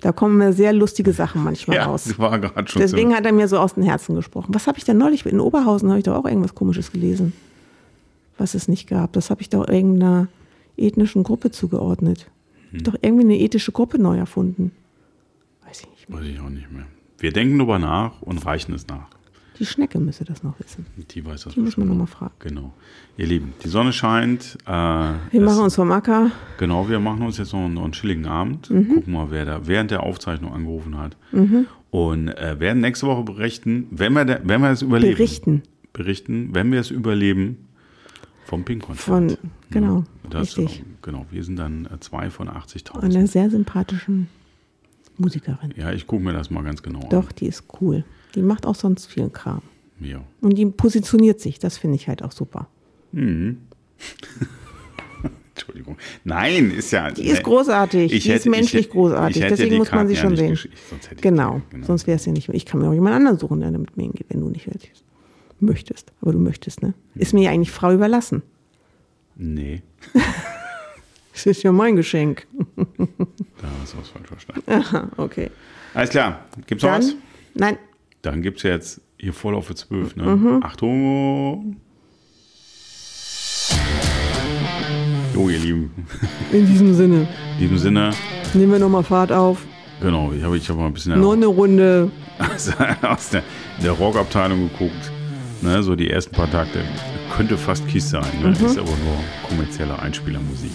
[0.00, 2.04] Da kommen mir sehr lustige Sachen manchmal Ja, raus.
[2.04, 4.54] das war gerade schon Deswegen hat er mir so aus dem Herzen gesprochen.
[4.54, 5.26] Was habe ich denn neulich?
[5.26, 7.32] In Oberhausen habe ich doch auch irgendwas Komisches gelesen,
[8.38, 9.12] was es nicht gab.
[9.12, 10.28] Das habe ich doch irgendeiner
[10.76, 12.26] ethnischen Gruppe zugeordnet.
[12.70, 12.82] Hm.
[12.84, 14.72] Doch irgendwie eine ethische Gruppe neu erfunden.
[15.66, 16.18] Weiß ich nicht mehr.
[16.20, 16.86] Weiß ich auch nicht mehr.
[17.18, 19.06] Wir denken darüber nach und reichen es nach.
[19.58, 20.86] Die Schnecke müsste das noch wissen.
[20.96, 21.94] Die weiß das Die muss man noch.
[21.94, 22.32] nochmal fragen.
[22.38, 22.72] Genau.
[23.16, 24.56] Ihr Lieben, die Sonne scheint.
[24.66, 26.30] Äh, Wir machen uns vom Acker.
[26.58, 28.70] Genau, wir machen uns jetzt noch einen, noch einen chilligen Abend.
[28.70, 28.88] Mhm.
[28.94, 31.16] Gucken mal, wer da während der Aufzeichnung angerufen hat.
[31.90, 35.16] Und äh, werden nächste Woche berichten, wenn wir, da, wenn wir es überleben.
[35.16, 35.62] Berichten.
[35.92, 37.68] Berichten, wenn wir es überleben,
[38.46, 39.04] vom Pink-Konzert.
[39.04, 39.36] Von,
[39.70, 40.82] genau, Das, richtig.
[41.02, 43.00] Genau, wir sind dann äh, zwei von 80.000.
[43.02, 44.28] Einer sehr sympathischen
[45.18, 45.74] Musikerin.
[45.76, 48.04] Ja, ich gucke mir das mal ganz genau Doch, die ist cool.
[48.34, 49.62] Die macht auch sonst viel Kram.
[50.00, 50.20] Ja.
[50.40, 51.58] Und die positioniert sich.
[51.58, 52.68] Das finde ich halt auch super.
[55.54, 55.96] Entschuldigung.
[56.24, 57.10] Nein, ist ja.
[57.10, 58.12] Die ist großartig.
[58.12, 59.42] Ich die hätte- ist menschlich ich, großartig.
[59.42, 60.56] Ich Deswegen muss man Karten sie ja schon sehen.
[60.56, 61.60] Sonst hätte ich Genau.
[61.72, 62.48] die- Sonst wäre es ja nicht.
[62.48, 65.04] Ich kann mir auch jemand anderen suchen, der mit mir hingeht, wenn du nicht willst.
[65.60, 66.10] möchtest.
[66.20, 66.92] Aber du möchtest, ne?
[67.14, 68.42] Ist mir ja eigentlich Frau überlassen.
[69.36, 69.82] Nee,
[71.32, 72.46] Das ist ja mein Geschenk.
[72.76, 72.84] da
[73.80, 75.12] hast du was falsch verstanden.
[75.16, 75.50] Okay.
[75.94, 76.44] Alles klar.
[76.66, 77.14] Gibt's noch Dann, was?
[77.54, 77.78] nein,
[78.22, 80.16] Dann gibt es jetzt hier Vorlauf für 12.
[80.16, 80.24] Ne?
[80.36, 80.62] Mhm.
[80.62, 81.76] Achtung!
[85.34, 85.90] Jo, ihr Lieben.
[86.52, 87.26] in diesem Sinne.
[87.54, 88.10] In diesem Sinne,
[88.54, 89.64] Nehmen wir nochmal Fahrt auf.
[90.00, 92.10] genau, ich habe ich hab mal ein bisschen Noch eine Runde.
[92.38, 92.70] aus,
[93.02, 93.42] aus der,
[93.82, 95.10] der Rockabteilung geguckt.
[95.62, 96.80] Ne, so die ersten paar Takte.
[97.34, 98.48] Könnte fast Kies sein, ne?
[98.48, 98.66] Mhm.
[98.66, 99.16] ist aber nur
[99.48, 100.72] kommerzielle Einspielermusik.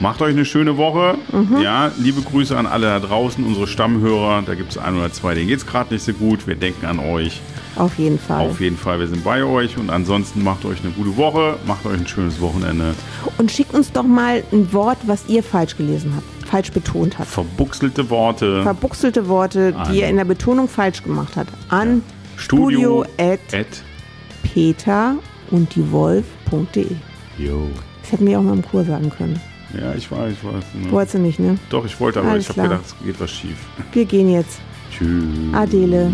[0.00, 1.16] Macht euch eine schöne Woche.
[1.30, 1.60] Mhm.
[1.60, 4.42] Ja, liebe Grüße an alle da draußen, unsere Stammhörer.
[4.46, 6.46] Da gibt es ein oder zwei, denen geht es gerade nicht so gut.
[6.46, 7.40] Wir denken an euch.
[7.76, 8.46] Auf jeden Fall.
[8.48, 9.76] Auf jeden Fall, wir sind bei euch.
[9.76, 11.56] Und ansonsten macht euch eine gute Woche.
[11.66, 12.94] Macht euch ein schönes Wochenende.
[13.36, 17.28] Und schickt uns doch mal ein Wort, was ihr falsch gelesen habt, falsch betont habt.
[17.28, 18.62] Verbuchselte Worte.
[18.62, 21.50] Verbuchselte Worte, An- die ihr in der Betonung falsch gemacht habt.
[21.68, 22.02] An
[22.36, 23.82] Studio studio at at
[24.42, 25.16] peter
[25.50, 26.86] und die Wolf.de.
[27.38, 27.68] Jo.
[28.02, 29.38] Das hätten wir auch mal im Chor sagen können.
[29.78, 30.64] Ja, ich weiß, ich weiß.
[30.74, 30.90] Ne?
[30.90, 31.58] Wolltest du nicht, ne?
[31.68, 33.56] Doch, ich wollte, aber Alles ich habe gedacht, es geht was schief.
[33.92, 34.60] Wir gehen jetzt.
[34.90, 35.54] Tschüss.
[35.54, 36.12] Adele.